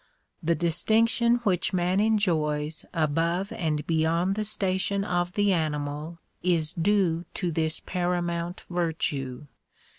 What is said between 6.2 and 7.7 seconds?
is due to